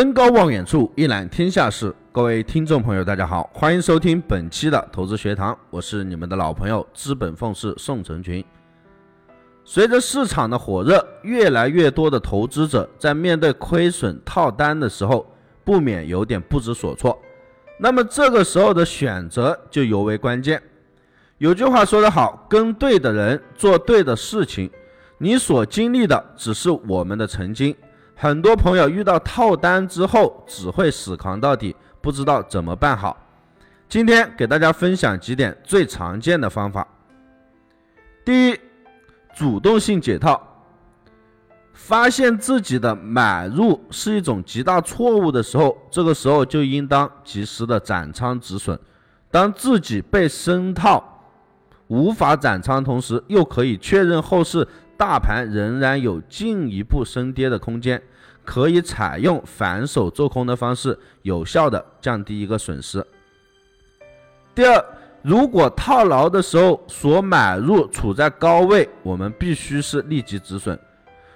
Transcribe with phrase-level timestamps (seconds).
[0.00, 1.94] 登高望远处，一览天下事。
[2.10, 8.42] 各位听众朋友，大家好，欢迎收听本期的投资学堂，我是你们的老朋友资本奉仕宋成群。
[9.62, 15.30] 随着市场的火热，越来越多的投资者在面对亏损套单的时候，
[15.64, 17.20] 不免有点不知所措。
[17.78, 20.62] 那么这个时候的选择就尤为关键。
[21.36, 24.70] 有句话说得好，跟对的人做对的事情。
[25.18, 27.76] 你所经历的只是我们的曾经。
[28.22, 33.16] 很多朋友遇到套单之后，只会死扛到底，不知道怎么办好。
[33.88, 36.86] 今天给大家分享几点最常见的方法。
[38.22, 38.60] 第一，
[39.34, 40.38] 主动性解套。
[41.72, 48.78] 发现自己的买入是一种极大错误的时候，这个时候就应当及时的斩仓止损。
[49.30, 51.22] 当自己被深套，
[51.86, 54.68] 无法斩仓，同时又可以确认后市
[54.98, 58.02] 大盘仍然有进一步升跌的空间。
[58.50, 63.06] 可以采用反手做空的方式，有效的降低一个损失。
[64.52, 64.84] 第二，
[65.22, 70.76] 如果套牢的时候所买入处在高位，我们必须是立即止损；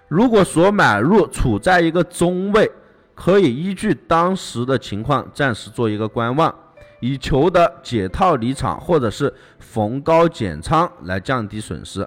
[0.09, 2.69] 如果所买入处在一个中位，
[3.15, 6.53] 可以依据当时的情况暂时做一个观望，
[6.99, 12.05] 以求得解套离场或者是逢高减仓来降低损失。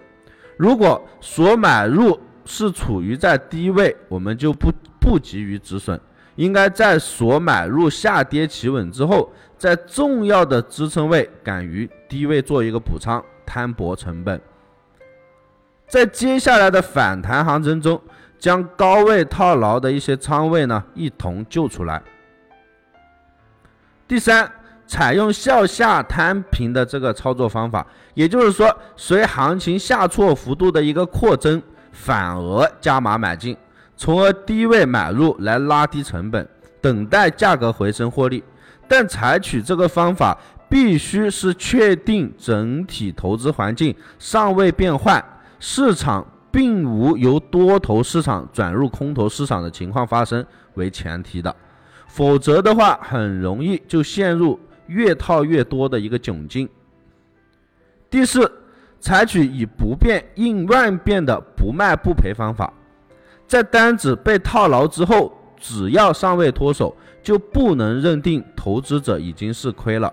[0.58, 4.72] 如果所买入是处于在低位，我们就不。
[5.00, 5.98] 不急于止损，
[6.36, 14.42] 应该在所买入下跌企稳之后，在重要的支撑位敢于低位做一个补仓，摊薄成本。
[15.88, 18.02] 在接下来的反弹行情中，
[18.38, 22.04] 将高位套牢的一些仓位呢一同救出来。
[24.10, 24.52] 第三，
[24.86, 31.64] 采用向下摊平的这个操作方法，也就是说，随行情下挫幅度的一个扩增，
[31.98, 33.58] 反而加码买进。
[33.96, 36.48] 从而低位买入来拉低成本，
[36.80, 38.44] 等待价格回升获利。
[38.88, 40.38] 但采取这个方法
[40.70, 45.24] 必须是确定整体投资环境尚未变坏，
[45.60, 51.54] 市场并无由多头市场转入空头市场的情况发生为前提的，
[52.08, 56.70] 否则的话很容易就陷入越套越多的一个窘境。
[58.10, 58.50] 第四，
[59.08, 62.74] 采取以不变应万变的不卖不赔方法。
[63.48, 70.12] 在单子被套牢之后，只要尚未脱手，就不能认定投资者已经是亏了。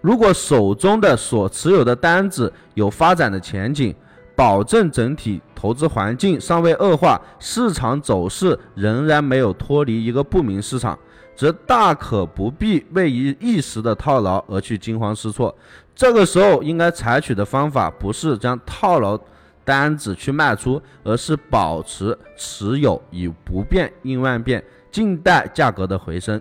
[0.00, 3.92] 如果手中的所持有的单子有发展的前景，
[4.36, 10.96] 保证整体投资环境尚未恶化，市场走势仍然没有脱离一个不明市场，
[11.34, 15.52] 则大可不必为一一时的套牢而去惊慌失措。
[15.94, 19.18] 这个时候应该采取的方法不是将套牢。
[19.64, 24.60] 单子去卖出，而是保持持有，以不变应万变，
[24.90, 26.40] 静待价格的回升。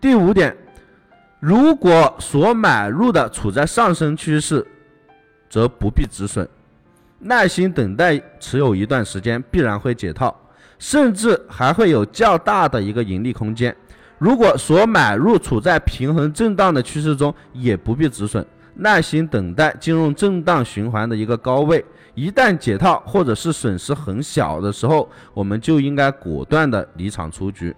[0.00, 0.56] 第五点，
[1.38, 4.66] 如果所买入的处在上升趋势，
[5.48, 6.48] 则不必止损，
[7.20, 10.36] 耐心等待持有一段时间，必然会解套，
[10.80, 13.74] 甚至还会有较大的一个盈利空间。
[14.18, 18.44] 如果所买入处在平衡震荡的趋势中，也不必止损。
[18.78, 21.82] 耐心等待进入震荡循环的一个高位，
[22.14, 27.74] 一旦解套或者是损失很小的时候，我们就应该果断的离场出局。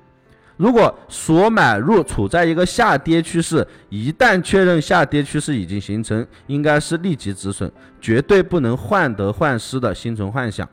[0.56, 7.70] 如果所买入处在一个下跌趋势，一旦确认下跌趋势已经形成，应该是立即止损，
[8.00, 10.69] 绝对不能患得患失的心存幻想。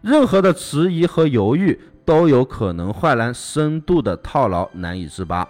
[0.00, 5.46] 任何的迟疑和犹豫都有可能换来深度的套牢，难以自拔。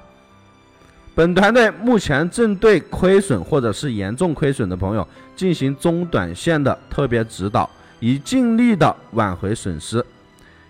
[1.15, 10.05] 本团队目前正对亏损或者是严重亏损的朋友进行中短线的特别指导，以尽力的挽回损失。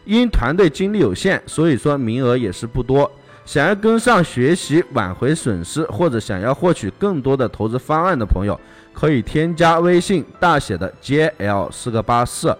[0.04, 3.10] 因团队精力有限，所以说名额也是不多。
[3.44, 8.60] 想要跟上学习挽回损失，或者想要获取更多的投资方案的朋友，
[8.92, 12.56] 可以添加微信大写的 JL 四个八四。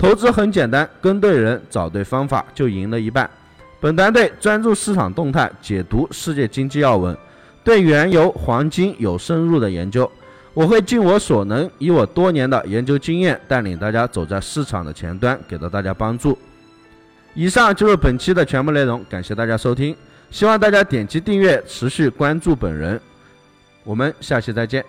[0.00, 3.28] 投资很简单，跟对人，找对方法，就赢了一半。
[3.80, 7.14] 本团队专注市场动态，解读世界经济要闻，
[7.62, 10.10] 对原油、黄金有深入的研究。
[10.54, 16.38] 我会尽我所能，以我多年的研究经验，带领大家走在市场的前端，给到大家帮助。
[17.34, 19.94] 以上就是本期的全部内容，感谢大家收听，
[20.30, 22.98] 希望大家点击订阅，持续关注本人。
[23.84, 24.82] 我们下期再见。